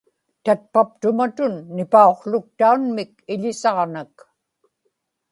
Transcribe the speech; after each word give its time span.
tatpaptumatun 0.45 1.53
nipauqłuktaunmik 1.75 3.11
iḷisaġnak 3.33 4.15